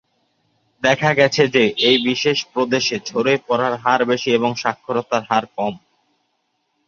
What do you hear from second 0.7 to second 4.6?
দেখা গেছে যে এই বিশেষ প্রদেশে ঝরে পড়ার হার বেশি এবং